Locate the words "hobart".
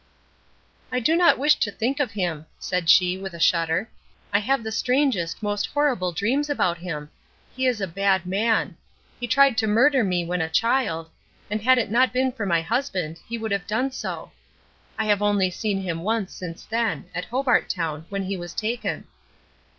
17.25-17.69